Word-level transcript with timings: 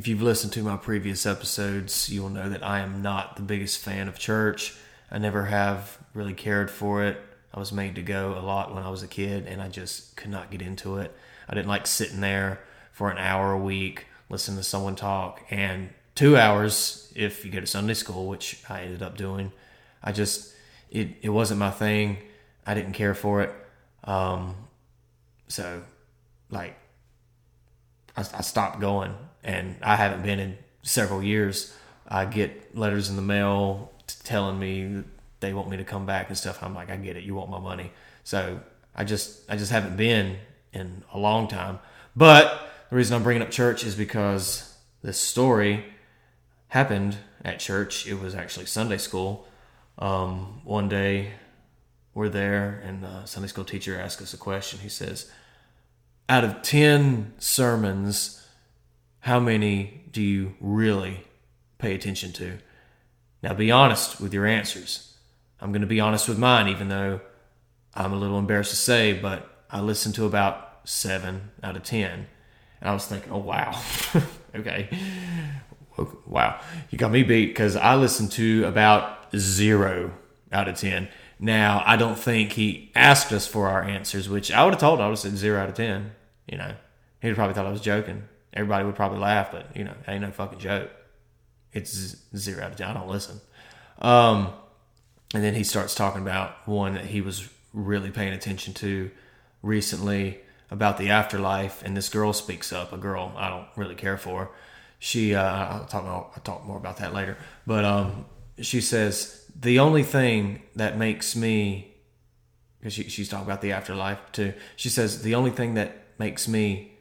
if 0.00 0.08
you've 0.08 0.22
listened 0.22 0.50
to 0.50 0.62
my 0.62 0.78
previous 0.78 1.26
episodes, 1.26 2.08
you'll 2.08 2.30
know 2.30 2.48
that 2.48 2.64
I 2.66 2.80
am 2.80 3.02
not 3.02 3.36
the 3.36 3.42
biggest 3.42 3.80
fan 3.80 4.08
of 4.08 4.18
church. 4.18 4.74
I 5.10 5.18
never 5.18 5.44
have 5.44 5.98
really 6.14 6.32
cared 6.32 6.70
for 6.70 7.04
it. 7.04 7.20
I 7.52 7.58
was 7.58 7.70
made 7.70 7.96
to 7.96 8.02
go 8.02 8.32
a 8.32 8.40
lot 8.40 8.74
when 8.74 8.82
I 8.82 8.88
was 8.88 9.02
a 9.02 9.06
kid, 9.06 9.46
and 9.46 9.60
I 9.60 9.68
just 9.68 10.16
could 10.16 10.30
not 10.30 10.50
get 10.50 10.62
into 10.62 10.96
it. 10.96 11.14
I 11.50 11.54
didn't 11.54 11.68
like 11.68 11.86
sitting 11.86 12.22
there 12.22 12.60
for 12.92 13.10
an 13.10 13.18
hour 13.18 13.52
a 13.52 13.58
week, 13.58 14.06
listening 14.30 14.56
to 14.56 14.62
someone 14.62 14.96
talk, 14.96 15.42
and 15.50 15.90
two 16.14 16.34
hours 16.34 17.12
if 17.14 17.44
you 17.44 17.52
go 17.52 17.60
to 17.60 17.66
Sunday 17.66 17.92
school, 17.92 18.26
which 18.26 18.62
I 18.70 18.80
ended 18.80 19.02
up 19.02 19.18
doing. 19.18 19.52
I 20.02 20.12
just, 20.12 20.54
it, 20.90 21.08
it 21.20 21.28
wasn't 21.28 21.60
my 21.60 21.70
thing. 21.70 22.16
I 22.66 22.72
didn't 22.72 22.94
care 22.94 23.14
for 23.14 23.42
it. 23.42 23.52
Um, 24.04 24.54
so, 25.48 25.82
like, 26.48 26.79
I, 28.20 28.38
I 28.38 28.40
stopped 28.42 28.80
going, 28.80 29.14
and 29.42 29.76
I 29.82 29.96
haven't 29.96 30.22
been 30.22 30.38
in 30.38 30.58
several 30.82 31.22
years. 31.22 31.74
I 32.06 32.24
get 32.24 32.76
letters 32.76 33.08
in 33.08 33.16
the 33.16 33.22
mail 33.22 33.92
telling 34.24 34.58
me 34.58 35.04
they 35.40 35.52
want 35.52 35.70
me 35.70 35.76
to 35.78 35.84
come 35.84 36.06
back 36.06 36.28
and 36.28 36.36
stuff. 36.36 36.62
I'm 36.62 36.74
like, 36.74 36.90
I 36.90 36.96
get 36.96 37.16
it. 37.16 37.24
You 37.24 37.34
want 37.34 37.50
my 37.50 37.58
money. 37.58 37.92
So 38.24 38.60
I 38.94 39.04
just, 39.04 39.50
I 39.50 39.56
just 39.56 39.70
haven't 39.70 39.96
been 39.96 40.36
in 40.72 41.02
a 41.12 41.18
long 41.18 41.48
time. 41.48 41.78
But 42.14 42.70
the 42.90 42.96
reason 42.96 43.16
I'm 43.16 43.22
bringing 43.22 43.42
up 43.42 43.50
church 43.50 43.84
is 43.84 43.94
because 43.94 44.76
this 45.02 45.18
story 45.18 45.84
happened 46.68 47.16
at 47.44 47.58
church. 47.58 48.06
It 48.06 48.20
was 48.20 48.34
actually 48.34 48.66
Sunday 48.66 48.98
school. 48.98 49.46
Um, 49.98 50.60
one 50.64 50.88
day 50.88 51.32
we're 52.14 52.28
there, 52.28 52.82
and 52.84 53.02
the 53.02 53.24
Sunday 53.24 53.48
school 53.48 53.64
teacher 53.64 53.98
asked 53.98 54.20
us 54.20 54.34
a 54.34 54.36
question. 54.36 54.80
He 54.80 54.88
says, 54.88 55.30
Out 56.30 56.44
of 56.44 56.62
10 56.62 57.32
sermons, 57.38 58.46
how 59.18 59.40
many 59.40 60.04
do 60.12 60.22
you 60.22 60.54
really 60.60 61.24
pay 61.78 61.92
attention 61.92 62.32
to? 62.34 62.58
Now, 63.42 63.52
be 63.52 63.72
honest 63.72 64.20
with 64.20 64.32
your 64.32 64.46
answers. 64.46 65.16
I'm 65.60 65.72
going 65.72 65.80
to 65.80 65.88
be 65.88 65.98
honest 65.98 66.28
with 66.28 66.38
mine, 66.38 66.68
even 66.68 66.88
though 66.88 67.20
I'm 67.94 68.12
a 68.12 68.16
little 68.16 68.38
embarrassed 68.38 68.70
to 68.70 68.76
say, 68.76 69.12
but 69.12 69.64
I 69.68 69.80
listened 69.80 70.14
to 70.14 70.24
about 70.24 70.82
seven 70.84 71.50
out 71.64 71.74
of 71.74 71.82
10. 71.82 72.28
And 72.80 72.88
I 72.88 72.94
was 72.94 73.06
thinking, 73.06 73.32
oh, 73.32 73.38
wow. 73.38 73.82
okay. 74.54 74.88
Wow. 76.26 76.60
You 76.90 76.98
got 76.98 77.10
me 77.10 77.24
beat 77.24 77.46
because 77.46 77.74
I 77.74 77.96
listened 77.96 78.30
to 78.32 78.66
about 78.66 79.36
zero 79.36 80.12
out 80.52 80.68
of 80.68 80.76
10. 80.76 81.08
Now, 81.40 81.82
I 81.84 81.96
don't 81.96 82.16
think 82.16 82.52
he 82.52 82.92
asked 82.94 83.32
us 83.32 83.48
for 83.48 83.66
our 83.66 83.82
answers, 83.82 84.28
which 84.28 84.52
I 84.52 84.62
would 84.62 84.74
have 84.74 84.80
told. 84.80 85.00
I 85.00 85.06
would 85.06 85.14
have 85.14 85.18
said 85.18 85.36
zero 85.36 85.60
out 85.60 85.68
of 85.68 85.74
10. 85.74 86.12
You 86.50 86.58
know, 86.58 86.74
he 87.22 87.28
would 87.28 87.36
probably 87.36 87.54
thought 87.54 87.66
I 87.66 87.70
was 87.70 87.80
joking. 87.80 88.24
Everybody 88.52 88.84
would 88.84 88.96
probably 88.96 89.20
laugh, 89.20 89.52
but, 89.52 89.74
you 89.76 89.84
know, 89.84 89.94
ain't 90.08 90.22
no 90.22 90.32
fucking 90.32 90.58
joke. 90.58 90.90
It's 91.72 92.16
zero 92.36 92.64
out 92.64 92.72
of 92.72 92.76
10. 92.76 92.88
I 92.88 92.94
don't 92.94 93.08
listen. 93.08 93.40
Um, 94.00 94.52
and 95.32 95.44
then 95.44 95.54
he 95.54 95.62
starts 95.62 95.94
talking 95.94 96.20
about 96.20 96.66
one 96.66 96.94
that 96.94 97.04
he 97.04 97.20
was 97.20 97.48
really 97.72 98.10
paying 98.10 98.32
attention 98.32 98.74
to 98.74 99.12
recently 99.62 100.40
about 100.70 100.98
the 100.98 101.10
afterlife. 101.10 101.82
And 101.84 101.96
this 101.96 102.08
girl 102.08 102.32
speaks 102.32 102.72
up, 102.72 102.92
a 102.92 102.96
girl 102.96 103.32
I 103.36 103.48
don't 103.48 103.68
really 103.76 103.94
care 103.94 104.18
for. 104.18 104.50
She, 104.98 105.34
uh, 105.34 105.42
I'll 105.42 105.86
talk 105.86 106.04
more, 106.04 106.30
I'll 106.34 106.42
talk 106.42 106.64
more 106.64 106.76
about 106.76 106.96
that 106.96 107.14
later. 107.14 107.36
But 107.66 107.84
um, 107.84 108.26
she 108.60 108.80
says, 108.80 109.44
the 109.58 109.78
only 109.78 110.02
thing 110.02 110.62
that 110.74 110.98
makes 110.98 111.36
me, 111.36 111.89
because 112.80 112.94
she, 112.94 113.08
she's 113.08 113.28
talking 113.28 113.46
about 113.46 113.60
the 113.60 113.72
afterlife 113.72 114.18
too, 114.32 114.54
she 114.76 114.88
says, 114.88 115.22
the 115.22 115.34
only 115.34 115.50
thing 115.50 115.74
that 115.74 116.04
makes 116.18 116.48
me 116.48 116.92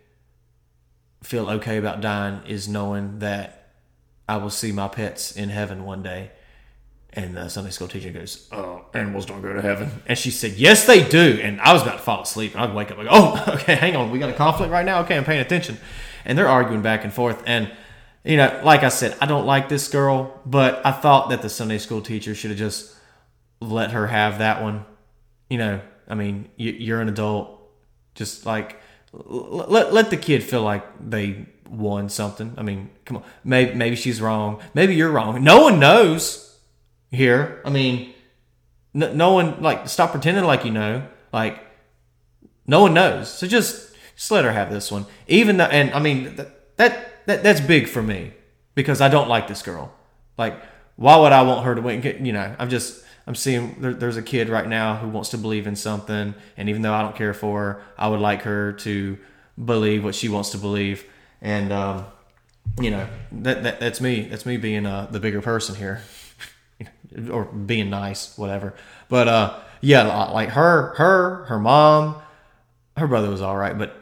feel 1.23 1.49
okay 1.49 1.77
about 1.77 2.01
dying 2.01 2.41
is 2.47 2.67
knowing 2.67 3.19
that 3.19 3.73
I 4.27 4.37
will 4.37 4.49
see 4.49 4.71
my 4.71 4.87
pets 4.87 5.31
in 5.31 5.49
heaven 5.49 5.85
one 5.85 6.03
day. 6.03 6.31
And 7.11 7.35
the 7.35 7.49
Sunday 7.49 7.71
school 7.71 7.87
teacher 7.87 8.11
goes, 8.11 8.47
"Oh, 8.51 8.85
animals 8.93 9.25
don't 9.25 9.41
go 9.41 9.51
to 9.51 9.63
heaven." 9.63 9.89
And 10.05 10.15
she 10.15 10.29
said, 10.29 10.53
"Yes, 10.53 10.85
they 10.85 11.03
do." 11.03 11.39
And 11.41 11.59
I 11.59 11.73
was 11.73 11.81
about 11.81 11.93
to 11.93 12.03
fall 12.03 12.21
asleep, 12.21 12.53
and 12.53 12.61
I'd 12.61 12.75
wake 12.75 12.91
up 12.91 12.99
like, 12.99 13.07
"Oh, 13.09 13.43
okay, 13.55 13.73
hang 13.73 13.95
on, 13.95 14.11
we 14.11 14.19
got 14.19 14.29
a 14.29 14.33
conflict 14.33 14.71
right 14.71 14.85
now. 14.85 15.01
Okay, 15.01 15.17
I'm 15.17 15.25
paying 15.25 15.41
attention." 15.41 15.79
And 16.23 16.37
they're 16.37 16.47
arguing 16.47 16.83
back 16.83 17.03
and 17.03 17.11
forth. 17.11 17.41
And 17.47 17.71
you 18.23 18.37
know, 18.37 18.61
like 18.63 18.83
I 18.83 18.89
said, 18.89 19.17
I 19.19 19.25
don't 19.25 19.47
like 19.47 19.69
this 19.69 19.87
girl, 19.87 20.39
but 20.45 20.85
I 20.85 20.91
thought 20.91 21.29
that 21.29 21.41
the 21.41 21.49
Sunday 21.49 21.79
school 21.79 22.01
teacher 22.01 22.35
should 22.35 22.51
have 22.51 22.59
just 22.59 22.95
let 23.59 23.89
her 23.91 24.05
have 24.05 24.37
that 24.37 24.61
one. 24.61 24.85
You 25.49 25.57
know, 25.57 25.81
I 26.07 26.15
mean, 26.15 26.49
you're 26.57 27.01
an 27.01 27.09
adult. 27.09 27.59
Just 28.15 28.45
like 28.45 28.79
let 29.13 29.93
let 29.93 30.09
the 30.09 30.17
kid 30.17 30.43
feel 30.43 30.61
like 30.61 30.83
they 31.09 31.47
won 31.69 32.09
something. 32.09 32.53
I 32.57 32.63
mean, 32.63 32.89
come 33.05 33.17
on. 33.17 33.23
Maybe 33.43 33.73
maybe 33.73 33.95
she's 33.95 34.21
wrong. 34.21 34.61
Maybe 34.73 34.95
you're 34.95 35.11
wrong. 35.11 35.43
No 35.43 35.61
one 35.61 35.79
knows 35.79 36.57
here. 37.11 37.61
I 37.65 37.69
mean, 37.69 38.13
no, 38.93 39.13
no 39.13 39.33
one 39.33 39.61
like 39.61 39.87
stop 39.87 40.11
pretending 40.11 40.43
like 40.43 40.65
you 40.65 40.71
know. 40.71 41.07
Like 41.31 41.59
no 42.67 42.81
one 42.81 42.93
knows. 42.93 43.29
So 43.29 43.47
just 43.47 43.93
just 44.15 44.31
let 44.31 44.45
her 44.45 44.51
have 44.51 44.71
this 44.71 44.91
one. 44.91 45.05
Even 45.27 45.57
though, 45.57 45.65
and 45.65 45.93
I 45.93 45.99
mean 45.99 46.35
that 46.35 46.77
that, 46.77 47.25
that 47.25 47.43
that's 47.43 47.61
big 47.61 47.87
for 47.87 48.03
me 48.03 48.33
because 48.75 49.01
I 49.01 49.09
don't 49.09 49.29
like 49.29 49.47
this 49.47 49.61
girl. 49.61 49.93
Like, 50.37 50.61
why 50.95 51.17
would 51.17 51.31
I 51.31 51.41
want 51.41 51.65
her 51.65 51.75
to 51.75 51.81
win? 51.81 52.25
You 52.25 52.33
know, 52.33 52.55
I'm 52.59 52.69
just 52.69 53.03
I'm 53.29 53.35
seeing 53.35 53.75
there, 53.79 53.93
there's 53.93 54.17
a 54.17 54.23
kid 54.23 54.49
right 54.49 54.67
now 54.67 54.95
who 54.95 55.07
wants 55.07 55.29
to 55.29 55.37
believe 55.37 55.67
in 55.67 55.75
something, 55.75 56.33
and 56.57 56.67
even 56.67 56.81
though 56.81 56.93
I 56.93 57.03
don't 57.03 57.15
care 57.15 57.35
for 57.35 57.59
her, 57.59 57.81
I 57.95 58.07
would 58.07 58.19
like 58.19 58.41
her 58.41 58.73
to 58.73 59.19
believe 59.63 60.03
what 60.03 60.15
she 60.15 60.29
wants 60.29 60.49
to 60.49 60.57
believe. 60.57 61.05
And 61.39 61.71
um, 61.71 62.05
you 62.81 62.89
know, 62.89 63.07
that, 63.31 63.61
that 63.61 63.79
that's 63.79 64.01
me. 64.01 64.23
That's 64.23 64.47
me 64.47 64.57
being 64.57 64.87
uh, 64.87 65.09
the 65.11 65.19
bigger 65.19 65.41
person 65.41 65.75
here. 65.75 66.01
or 67.31 67.45
being 67.45 67.91
nice, 67.91 68.35
whatever. 68.35 68.73
But 69.09 69.27
uh, 69.27 69.59
yeah, 69.81 70.29
like 70.31 70.49
her, 70.49 70.95
her, 70.95 71.45
her 71.45 71.59
mom, 71.59 72.15
her 72.97 73.07
brother 73.07 73.29
was 73.29 73.41
all 73.41 73.55
right, 73.55 73.77
but 73.77 73.95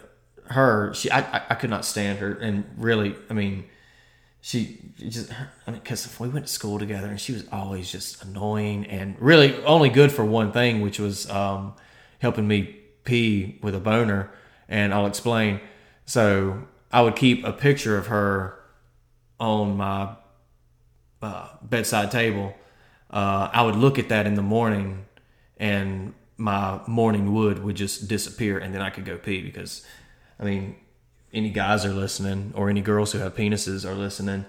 her, 0.46 0.94
she, 0.94 1.12
I, 1.12 1.44
I 1.50 1.56
could 1.56 1.70
not 1.70 1.84
stand 1.84 2.20
her, 2.20 2.34
and 2.34 2.64
really, 2.78 3.14
I 3.30 3.34
mean, 3.34 3.66
she 4.48 4.80
just, 4.98 5.32
I 5.68 5.72
mean, 5.72 5.82
because 5.82 6.20
we 6.20 6.30
went 6.30 6.48
to 6.48 6.52
school 6.52 6.80
together, 6.80 7.08
and 7.08 7.20
she 7.20 7.34
was 7.34 7.46
always 7.52 7.92
just 7.92 8.24
annoying 8.24 8.86
and 8.86 9.16
really 9.20 9.62
only 9.64 9.90
good 9.90 10.12
for 10.12 10.24
one 10.24 10.52
thing, 10.52 10.82
which 10.82 11.00
was 11.00 11.30
um, 11.30 11.74
helping 12.20 12.48
me 12.48 12.78
pee 13.04 13.60
with 13.62 13.76
a 13.76 13.80
boner, 13.80 14.32
and 14.70 14.94
I'll 14.94 15.08
explain. 15.08 15.60
So 16.06 16.64
I 16.92 17.02
would 17.02 17.16
keep 17.16 17.44
a 17.46 17.52
picture 17.52 17.98
of 17.98 18.08
her 18.08 18.58
on 19.40 19.78
my 19.78 20.16
uh, 21.22 21.50
bedside 21.62 22.12
table 22.12 22.56
uh, 23.10 23.50
I 23.54 23.62
would 23.64 23.76
look 23.76 24.00
at 24.00 24.10
that 24.10 24.28
in 24.28 24.36
the 24.36 24.42
morning 24.42 25.06
and 25.58 26.14
my 26.36 26.80
morning 26.88 27.34
wood 27.34 27.64
would 27.64 27.76
just 27.76 28.08
disappear 28.08 28.60
and 28.60 28.74
then 28.74 28.82
I 28.82 28.90
could 28.90 29.06
go 29.06 29.18
pee 29.18 29.42
because, 29.42 29.86
I 30.40 30.44
mean, 30.44 30.76
any 31.34 31.50
guys 31.50 31.86
are 31.86 31.94
listening 31.94 32.54
or 32.56 32.70
any 32.70 32.82
girls 32.82 33.12
who 33.12 33.20
have 33.20 33.36
penises 33.36 33.90
are 33.90 33.96
listening. 33.96 34.46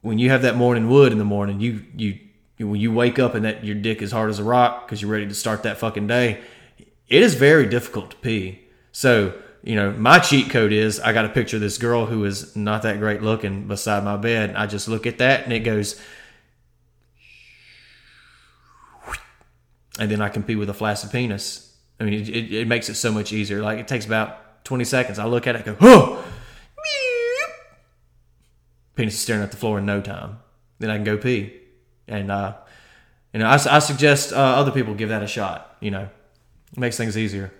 When 0.00 0.18
you 0.18 0.30
have 0.30 0.42
that 0.42 0.56
morning 0.56 0.88
wood 0.88 1.12
in 1.12 1.18
the 1.18 1.24
morning, 1.24 1.60
you, 1.60 1.84
you, 1.96 2.18
when 2.58 2.80
you 2.80 2.92
wake 2.92 3.18
up 3.18 3.34
and 3.34 3.44
that 3.44 3.64
your 3.64 3.74
dick 3.74 4.02
is 4.02 4.12
hard 4.12 4.30
as 4.30 4.38
a 4.38 4.44
rock 4.44 4.86
because 4.86 5.00
you're 5.00 5.10
ready 5.10 5.26
to 5.26 5.34
start 5.34 5.62
that 5.62 5.78
fucking 5.78 6.06
day, 6.06 6.42
it 7.08 7.22
is 7.22 7.34
very 7.34 7.66
difficult 7.66 8.10
to 8.10 8.16
pee. 8.16 8.60
So, 8.92 9.34
you 9.62 9.74
know, 9.74 9.92
my 9.92 10.18
cheat 10.18 10.50
code 10.50 10.72
is 10.72 11.00
I 11.00 11.12
got 11.12 11.24
a 11.24 11.30
picture 11.30 11.56
of 11.56 11.62
this 11.62 11.78
girl 11.78 12.06
who 12.06 12.24
is 12.24 12.54
not 12.54 12.82
that 12.82 12.98
great 12.98 13.22
looking 13.22 13.66
beside 13.66 14.04
my 14.04 14.16
bed. 14.16 14.54
I 14.54 14.66
just 14.66 14.88
look 14.88 15.06
at 15.06 15.18
that 15.18 15.44
and 15.44 15.52
it 15.52 15.60
goes, 15.60 16.00
and 19.98 20.10
then 20.10 20.20
I 20.20 20.28
compete 20.28 20.58
with 20.58 20.68
a 20.68 20.74
flaccid 20.74 21.10
penis. 21.10 21.74
I 21.98 22.04
mean, 22.04 22.14
it, 22.14 22.52
it, 22.52 22.68
makes 22.68 22.88
it 22.88 22.96
so 22.96 23.12
much 23.12 23.32
easier. 23.32 23.62
Like 23.62 23.78
it 23.78 23.88
takes 23.88 24.04
about 24.04 24.38
20 24.64 24.84
seconds. 24.84 25.18
I 25.18 25.26
look 25.26 25.46
at 25.46 25.56
it, 25.56 25.64
go, 25.64 25.76
oh, 25.80 26.24
penis 28.96 29.14
is 29.14 29.20
staring 29.20 29.42
at 29.42 29.50
the 29.50 29.56
floor 29.56 29.78
in 29.78 29.86
no 29.86 30.00
time. 30.00 30.38
Then 30.78 30.90
I 30.90 30.96
can 30.96 31.04
go 31.04 31.16
pee. 31.16 31.52
And, 32.08 32.30
uh, 32.30 32.54
you 33.32 33.40
know, 33.40 33.46
I, 33.46 33.54
I 33.54 33.78
suggest 33.78 34.32
uh, 34.32 34.36
other 34.36 34.70
people 34.70 34.94
give 34.94 35.08
that 35.08 35.22
a 35.22 35.26
shot. 35.26 35.76
You 35.80 35.90
know, 35.90 36.08
it 36.72 36.78
makes 36.78 36.96
things 36.96 37.16
easier. 37.16 37.52